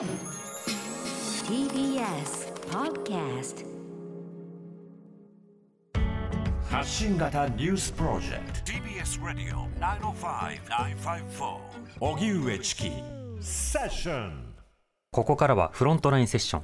[0.00, 0.08] TBS
[2.70, 3.66] Podcast
[6.70, 8.72] 発信型ニュースプロジェクト。
[8.72, 11.58] TBS ラディオ905-954
[12.00, 12.90] おぎゅうえちき
[13.42, 14.54] セッション。
[15.10, 16.62] ここからはフロントラインセッション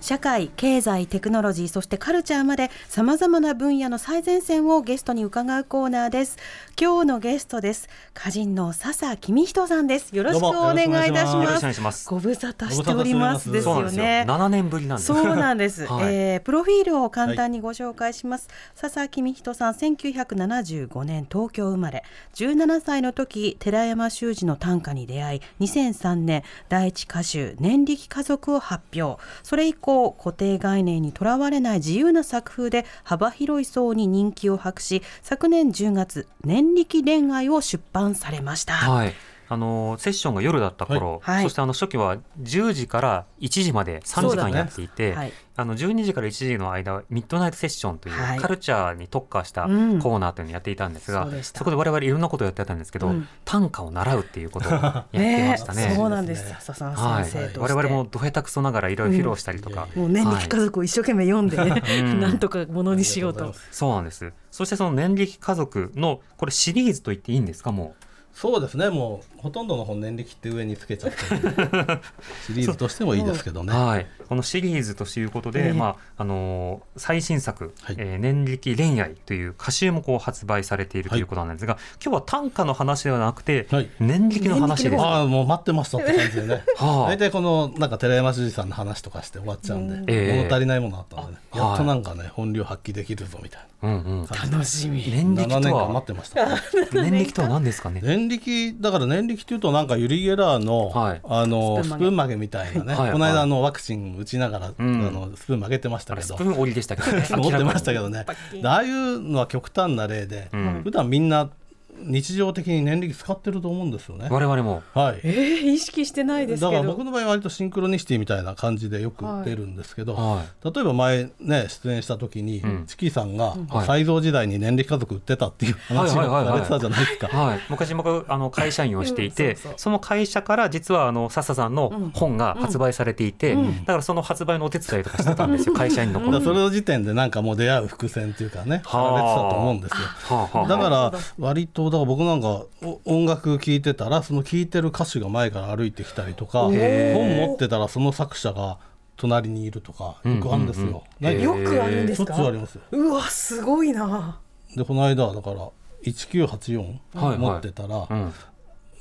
[0.00, 6.36] 社会、経済、テクノロジー、そしてカルチャーまで様々な分野の最前線をゲストに伺うコーナーです。
[6.80, 7.88] 今日のゲストです。
[8.14, 10.14] 歌人の笹公人さんです。
[10.14, 11.26] よろしくお願いいた
[11.72, 12.08] します。
[12.08, 13.50] ご無沙汰しております。
[13.50, 14.24] ですよね。
[14.28, 15.06] 7年ぶりなんです。
[15.06, 16.14] そうなんです、 はい。
[16.14, 22.04] えープロフィールを簡単にご紹介します、笹公人さん1975年東京生まれ。
[22.34, 29.20] 17歳の時寺山修司の短歌に出会い2003年第一歌集「年力家族」を発表。
[29.42, 39.14] それ以降固定概念にとらわれない自由な作風で幅広い層に人気を博し昨年10月「年力恋愛」を出版されました、はい。
[39.48, 41.34] あのセッションが夜だった頃、はい。
[41.36, 41.42] はい。
[41.44, 45.32] そしてあの初期は10時から1時まで3時間やっていて、はい。
[45.58, 48.38] あの12時から1時の間はミッドナイトセッションという、はい。
[48.38, 49.98] カルチャーに特化したコうん。
[50.00, 51.64] ーナーというのをやっていたんですが、そうでした。
[51.64, 53.28] こで我々いろんなことをやってたんですけど、うん。
[53.44, 55.92] 短歌を習うっていうことを やってましたね。
[55.94, 56.48] そうなんです。
[56.48, 62.20] 笹さんはい先生として、我々もど下手くそながらいろいろ披露したりとか、もう年力家族を一生懸命読んでね、 うん。
[62.20, 63.54] なんとかものにしようと。
[63.70, 64.32] そうなんです。
[64.50, 67.94] そしてその年力家族のこれシリーズと言っていいんですかも
[68.38, 68.90] そうですね。
[68.90, 71.16] もうほとんどの本年力って上につけちゃって
[72.46, 73.64] シリーズとしてもいいですけどう。
[73.64, 73.72] ね。
[73.72, 74.06] はい。
[74.28, 75.72] このシリーズということで、ええ。
[75.72, 77.96] まああのー最新作、はい。
[77.98, 83.88] えー年力恋愛という歌集もこう発売されているということなんですが、今日は短歌の話ではなくて、はい。
[84.00, 85.02] 年力の話です。
[85.02, 86.62] ああもう待ってましたって感じでね。
[86.76, 87.08] はあ。
[87.08, 90.36] 大体このなんか寺山修司さんの話とかして終わっちゃうんで、ええ。
[90.42, 93.94] 物足りないものあったんでね、あやっとなんかね本領発揮できるぞみたいうんう
[94.24, 94.26] ん。
[94.26, 95.02] 楽しみ。
[95.10, 96.46] 年力7年と間待はってました、
[96.92, 98.00] 年力 とは何ですかね？
[98.02, 101.20] 年力だから年力っていうとなんかユリ・ゲラーの、はい。
[101.24, 102.36] あのスプーン曲げ。
[102.36, 103.12] みたいなね、はい。
[103.12, 104.74] この間あのワクチン打ちながら、ん。
[104.78, 106.26] あのスプーン曲げてましたけど。
[106.26, 107.26] スプーン折りでしたけどね。
[107.30, 108.26] 持ってましたけどね。
[108.64, 110.82] ああいうのは極端な例で、ん。
[110.82, 111.50] 普段みんな
[111.98, 114.28] 日常的に年力使ってると思うんですよね。
[114.30, 114.82] 我々も。
[114.94, 115.20] はい。
[115.22, 116.82] えー、意識してないですだけど。
[116.82, 122.84] から僕の場合は割とシンクロニシティみたいな感じでよく出るんですけど、は例えば前ね出演した時に、ん。
[122.86, 124.02] チキさんがはい。
[124.02, 127.28] 西蔵時代に年力家族売ってたっていう話をされてたじゃないですか。
[127.28, 129.56] はい、昔僕あの会社員をしていて、うん。
[129.56, 139.16] そうそうその会社から実はあの笹さんの本が発売されていて、だからその発売のお手伝いとかしてたんですよ、会社員の頃だからそれの時点でなんかもう出会う伏線っていうかねさはあ。
[139.16, 139.96] れてたと思うんですよ。
[140.36, 148.78] はあはあだから割とだから僕なんかお音楽聴いてたらその聴いてる歌手が前から歩いてきたりとか本持ってたらその作者が
[149.16, 151.04] 隣にいるとかよくあるんですよ。
[151.20, 152.36] よくあるんですか？
[152.36, 152.82] ありますよ。
[152.92, 154.38] うわ、すごいな。
[154.76, 155.68] でこの間だから
[156.04, 158.32] 1984はいはい持ってたら、うん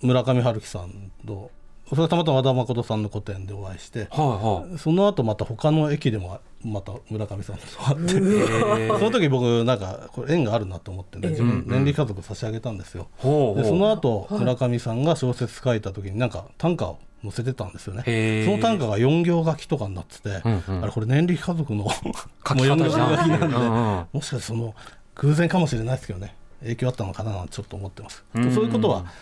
[0.01, 1.49] 村上春樹さんと
[1.87, 4.79] それたまたま和田誠さんの個展でお会いしてはいはい。
[4.79, 13.07] その後また他の駅でもまた村上さんと会ってその時僕なんかこれ縁があるなと思ってね自分年利家族差し上げたんですよ。
[13.17, 13.63] ほうほう。
[13.63, 18.45] でその後村上さんが小説書いた時になんか短歌を載せてたんですよね。
[18.45, 20.83] その短歌が4行書きとかになってて、うんうん。
[20.83, 21.87] あれこれ年利家族の
[22.47, 23.17] 書きもう4行方じゃん。
[23.17, 24.07] 書きなんで、うんうん。
[24.13, 24.73] もしかしてその
[25.15, 29.15] 偶然かもしれないですけどね影響あったのかななんてちょっと思ってます、うんそういうことはえー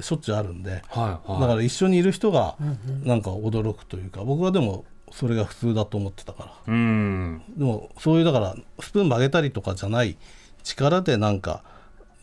[0.00, 1.40] しょっちゅうあるんで、はいはい。
[1.40, 2.56] だから一緒にいる人が
[3.04, 6.52] なんか驚くというか僕はでもそれが普通だと思ってたから。
[6.66, 7.42] うん。
[7.56, 10.16] でもそういうだからスプーン曲げたりとかじゃない
[10.62, 11.64] 力でなんか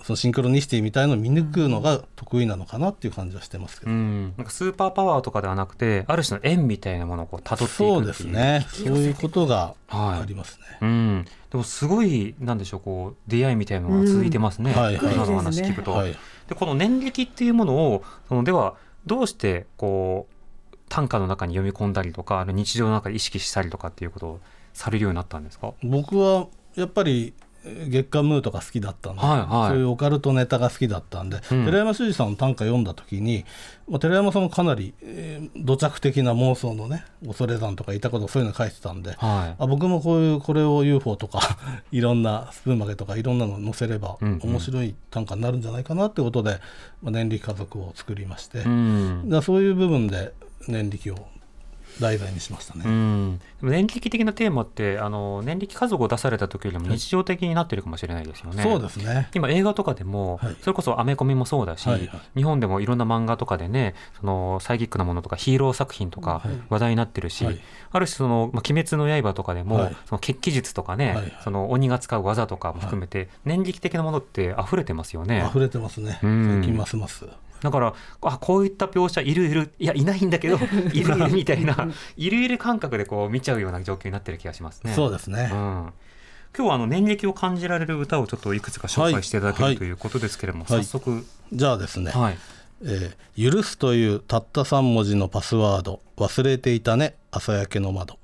[0.03, 7.89] そのシンクロニシティみたいのを見抜くのが得意なのかなっていう感じはしてますけど、うん、なんかスーパーパワーとかではなくてある種の縁みたいなものをこう辿っていくっていう。
[7.89, 8.67] そうですね。
[8.69, 14.79] そういうことがありますね、うん、でもすごいなんでしょうこう出会いみたいなのが続いてますね、うん。
[14.79, 14.97] はい。
[14.97, 15.91] はい今の話聞くと。
[15.93, 16.15] はい
[16.47, 18.75] でこの年力っていうものをそのでは
[19.05, 24.39] どうしてこう短歌の中に読み込んだりとかあの日常の中で意識したりとかっていうことを
[24.73, 25.73] されるようになったんですか？
[25.83, 27.33] 僕はやっぱり
[27.87, 29.69] 月刊ムーとか好きだったんで、はいはい。
[29.71, 31.65] そういうオカルトネタが好きだったんで、うん。
[31.65, 33.45] 寺山修司さんの短歌読んだ時に、
[33.89, 39.63] まあ、寺山さんもかなり、えー土着的な妄想のね恐山とかいたことそういうの書いてたんで、はい。
[39.63, 41.57] あ僕もこういうこれを UFO とか
[41.91, 44.49] いろんなスプーン曲げとかいろんなの載せればうんうん。
[44.51, 46.59] 面白い短歌になるんじゃないかなってことで、
[47.01, 50.33] まあ、年力家族を作りまして、うんらそういう部分で
[50.67, 51.27] 年力を
[51.99, 52.83] 題材にしましたね。
[52.85, 58.63] うん、でも年力的なテーマってあの年力家族を出された時よりも日常的になってるかもしれないですよね。
[58.63, 59.29] そうですね。
[59.33, 60.55] 今映画とかでも、はい。
[60.61, 62.21] それこそアメコミもそうだし、はいはい。
[62.35, 66.61] 日本でもいろんな漫画とかでねそのサイキックなものとかヒーロー作品とかはい。
[66.69, 67.59] 話題になってるし、はい。
[67.91, 69.95] ある種その「まあ、鬼滅の刃」とかでも、はい。
[70.05, 71.37] その血気術とかね、はいはい。
[71.43, 75.45] その鬼が使う技とかも含めて、年力的なものって溢れてますよね。
[75.49, 76.59] 溢れてますね、うん。
[76.61, 77.25] 最近ますます。
[77.61, 80.57] だからあこういった描写いるいるいやいないんだけど
[80.93, 81.87] いるいるみたいな。
[82.15, 84.93] いるいる感覚でこう見ちゃうような状況になってる気がしますね。
[84.93, 85.93] そうですね、うん。
[86.57, 90.83] 今日はあの年歴を感じられる歌をちょっといくつか紹介していただける、はいということですけれども、はい。
[90.83, 92.37] 早速、じゃあですね、はい、
[92.83, 98.17] えー許すというたった3文字のパスワード忘れていたね朝焼けの窓。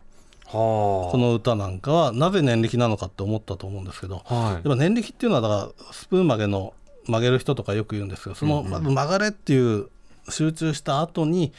[0.48, 4.54] はこの歌なんかはなぜ年歴なのかって思ったと思うんですけど、あ、はい。
[4.54, 6.74] やっぱ年歴っていうのはだからスプーン曲げの
[7.08, 9.90] 曲げる人とかよく言うんですけどそのまず曲がれっていう
[10.30, 11.54] 集中した後に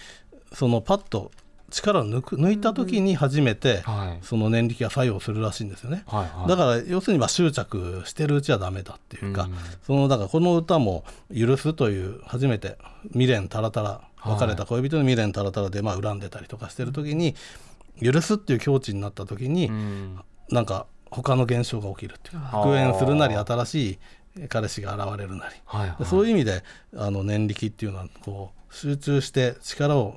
[0.52, 1.30] そのパッと
[1.70, 4.24] 力を抜く抜いた時に初めてはい。
[4.24, 6.04] その年力が作用するらしいんですよね。
[6.06, 9.54] はいはい、だから要するにまあ執着してるうちはダメだっていうか、うん。
[9.84, 11.04] そのだからこの歌も
[11.36, 17.34] 「許す」という初めて未練たらたら別れた恋人の未練たらたらでまあ恨んでたりとかしてる時に
[18.00, 20.20] 「許す」っていう境地になった時に、うん。
[20.50, 23.98] なんか他の現象が起きるっていう復縁するなり新しい
[24.48, 26.62] 彼氏が現れるなり、はいはい、そういう意味で
[26.96, 30.16] あの念力っていうのはこう集中して力を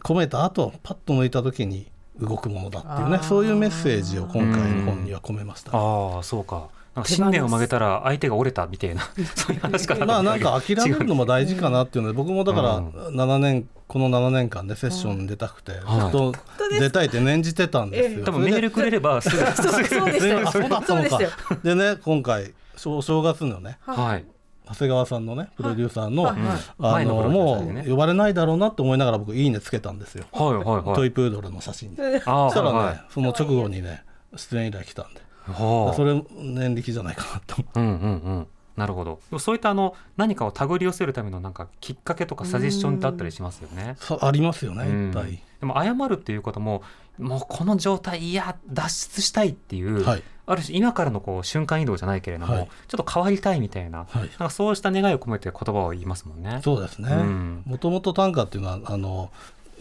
[0.00, 1.86] 込めた後パッと抜いた時に
[2.18, 5.76] 動くものだっていうねそういうメッセージを今回の本には込めました。
[5.76, 6.68] ああそうか。
[6.94, 9.02] なんか信念を曲げたら相手が折れたみたいな
[9.34, 12.88] そういう話かなまあなんか諦めるのも大事かなっていうので僕もだからうん。
[12.90, 16.08] 7年この7年間でセッション出たくてずはい。
[16.08, 16.32] っと
[16.78, 18.24] 出たいって念じてたんですよ。
[18.24, 20.86] 多分メールくれればすぐ そうそうでしたそうだったのか。
[20.86, 21.30] そうでしたよ。
[21.64, 22.54] でね今回
[22.86, 24.24] お正月のねはい。
[24.66, 26.34] 長谷川さんのねプロデューサーのあ
[26.78, 30.24] 前のもう呼ばれないだろうなって思いながら僕いいねつけたんですよ。
[30.32, 30.94] はいはいはい。
[30.94, 31.98] トイプードルの写真に。
[32.24, 34.02] ああそしたらね、はいその直後にね
[34.36, 35.94] 出演依頼来たんで、はあ。
[35.94, 43.96] それ年力じゃないかなと思うんうんうんなるほどそういったあの何かを手繰り寄せるためのなんかきっかけとかサジェッションってあったりしますよね。
[44.10, 44.18] う。
[44.20, 45.40] ありますよねうんいっぱい。
[45.60, 46.82] でも謝るっていうことも
[47.18, 56.60] もうこの状態いや脱出したいっていう、はいある種今からのこう瞬間移動じゃないけれども、はいちょっと変わりたいみたいな,、はいなんかそうした願いを込めて言葉を言いますもんね。
[56.62, 57.62] そうですねうん。
[57.64, 59.30] もともと短歌っていうのはあの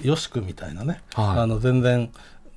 [0.02, 2.10] よしくみたいなね、はいあの全然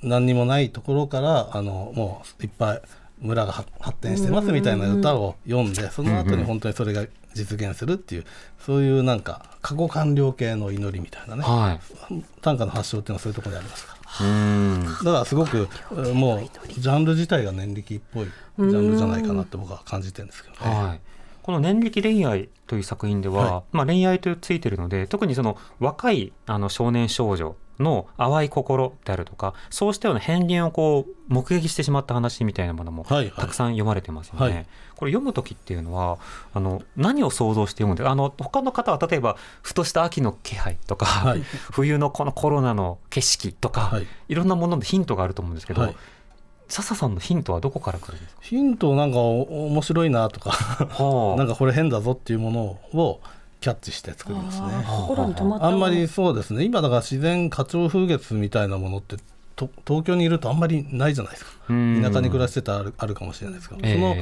[0.03, 2.83] 何にもないところからあのもういっぱい
[3.19, 8.25] 村が発発展してますみたいな歌を読んでその後に本当にそれが実現するっていう
[8.59, 11.43] そういうなんか過去完了系の祈りみたいなね。
[11.43, 11.79] は
[12.11, 12.25] い。
[12.41, 14.27] 短歌の発祥っていうのはそういうところにありますから。
[14.27, 14.85] うん。
[14.85, 20.75] だからすごくえーもうジャンル自体が年力っぽいジャンルじゃないかなって僕は感じてるんですけどね。
[20.75, 21.01] はい、
[21.47, 33.31] この「年力恋愛」という作品では、はまあ、恋愛とついてるので特にその若いあの少年少女の淡い心であるとかそうしたような片鱗をこう目撃してしまった話みたいなものもはいはい。
[33.33, 34.41] たくさん読まれてますよね。
[34.41, 34.67] はい。
[34.97, 36.19] これ読む時っていうのは
[36.53, 41.43] あの何を想像して読むんであの他の方は例えばふとした秋の気配とか、はい。
[41.71, 44.07] 冬のこのコロナの景色とか、はい。
[44.29, 45.97] い、ろんなものでヒントがあると思うんですけど、はい
[46.69, 51.37] 笹さんのヒントはどこから来るんですか、ヒントなんかお面白いなとかはあ。
[51.39, 52.61] なんかこれ変だぞっていうもの
[52.93, 53.21] を
[53.61, 54.67] キャッチして作りますね。
[55.61, 56.65] あんまりそうですね。
[56.65, 59.17] 今だから自然花鳥風月みたいなものって
[59.55, 61.51] と東京にいるとあんまりないじゃないですか。
[61.71, 62.03] うん。
[62.03, 63.95] 田舎に暮らしてたらあるあるかもしれないですけど、ええ。
[63.95, 64.17] その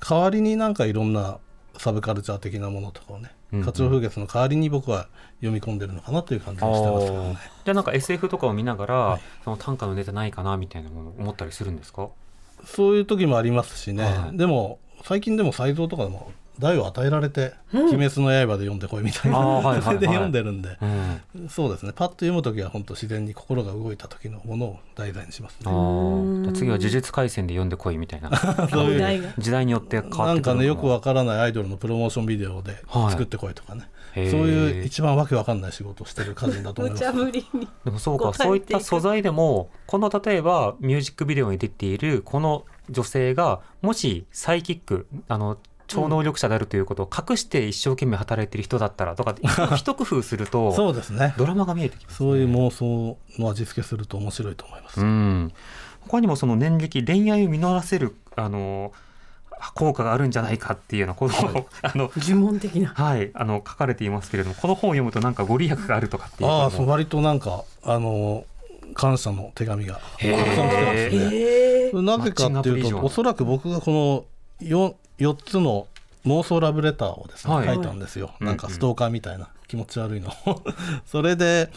[0.00, 1.38] 代わりになんかいろんな
[1.78, 3.64] サブカルチャー的なものとかをねうんうん。
[3.64, 7.06] 花鳥風月の代わりに僕は読み込んでるのかなという感じがしてます。
[7.06, 7.38] けどね。
[7.64, 9.20] じゃあなんか SF とかを見ながら、はい。
[9.44, 12.08] その短歌のネタないかなみたいなものを思ったりするんですか？
[12.64, 14.36] そういう時もありますしね、はい。
[14.36, 19.82] でも最近でも才蔵とかでも題を与えられて「鬼滅の刃」で読んでこいみたいな、はいはいはい。
[19.84, 20.86] それで読んでるんで、う
[21.44, 21.48] ん。
[21.48, 21.92] そうですね。
[21.94, 26.52] パッと読む時は本当自然に心が動いた時のものを題材にしますあね。
[26.54, 28.36] 次は呪術廻戦で読んでこいみたいな。
[28.70, 29.34] そういう。
[29.38, 30.34] 時代によって変わってくるな。
[30.34, 33.10] んかねよくはわからないアイドルのプロモーションビデオではい。
[33.10, 34.30] 作ってこいとかね、へー。
[34.30, 37.68] そういう一番わけわかんない仕事をしてる歌人だと思い無ます茶ぶりに。
[37.84, 49.34] でもそうかそういった素材でもこの例えばミュージックビデオに出ているこの女性がもしサイキックあの超能力者であるということを隠して一生懸命働いている人だったらとか
[49.76, 51.34] 一工夫するとそうですね。
[51.36, 55.52] ドラマが見えてきます、ね、そういう妄想の味付けすると面白いと思います、うん、
[56.00, 58.92] 他にもその年力恋愛を実らせるあの
[59.74, 62.88] 効果があるんじゃないかっていうようなことを、 あの呪文的な。
[62.88, 68.44] はいあの書かれていますけれどもこの本を読むとなんかご利益があるとかっていうあそう割となんかあの
[68.94, 71.20] 感謝の手紙がたくさん来てま
[71.92, 72.02] すね。
[72.02, 74.24] なぜかっていうとおそらく僕がこの
[74.60, 75.86] 4, 4つの
[76.26, 77.66] 妄想ラブレターをですね、はい。
[77.66, 80.30] 書いたんですよ、うんなんかストーカーみたいな気持ち悪いの。
[81.06, 81.70] それで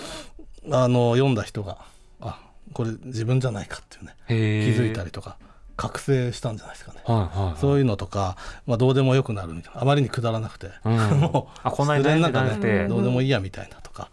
[0.72, 1.78] あの読んだ人が
[2.22, 2.40] あ
[2.74, 5.38] これ自分じゃないかっていうね気づいたりとか
[5.78, 7.02] 覚醒したんじゃないですかね。
[7.06, 7.60] はいはいはい。
[7.60, 9.82] そういうのとか、まあ、どうでもよくなるみたいな。
[9.82, 10.98] あまりにくだらなくて、うん。
[11.22, 12.88] もうあこの間なんかねて。
[12.88, 14.10] どうでもいいやみたいなとか。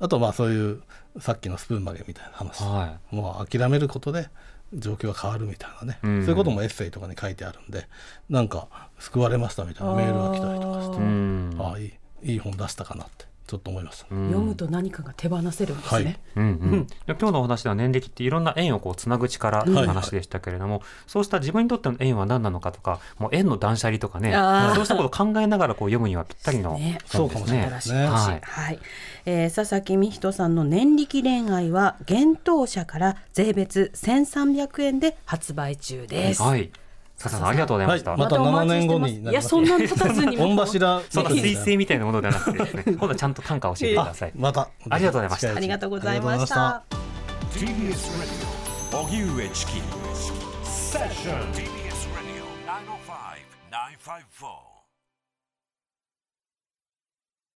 [0.00, 0.82] あとまあそういう
[1.20, 4.28] さっきのスプーン曲げみたいな話、はもう諦めることで
[4.74, 6.22] 状況が変わるみたいなね、うん。
[6.22, 7.88] そういうこともエッセイとかに書いてあるんで
[8.28, 11.62] なんか救われましたみたいなメールが来たりとかして。
[11.62, 11.92] ああいい
[12.32, 16.04] いい本出したかなってちょっと思いました、読むと何かが手放せるんですね。
[16.04, 16.20] はい。
[16.36, 16.46] うんう
[16.76, 24.32] ん、今日のお話では年歴っていろんな縁をこうつなぐ力の話でしたけれども、そうした自分にとっての縁は何なのかとかもう縁の断捨離とかね
[24.74, 26.98] そうしたことを考えながらこう読むにはぴったりのね。
[27.02, 27.18] 本ですね。
[27.18, 28.06] そうかもしれないですね。
[28.06, 28.40] はい。
[28.42, 28.78] はい、
[29.26, 36.42] えー佐々木美人さんの年力恋愛は幻冬舎から税別1300円で発売中です。
[36.42, 36.70] はい。
[37.22, 38.10] 笹さんありがとうございました。
[38.10, 39.32] はいまたお待ちして7年後になります。
[39.32, 40.48] いやそんなに経たずにも。
[40.48, 44.32] 御柱そんなみたい水星みたいなものではなくてですね、今度はちゃんと短歌を教えてください。
[44.36, 44.68] また。
[44.90, 45.56] ありがとうございました。
[45.56, 46.82] ありがとうございました。
[47.52, 47.68] TBS
[48.18, 48.52] Radio
[49.04, 49.72] 荻上チキ
[50.64, 52.44] セッション TBS Radio
[53.70, 54.71] 905-954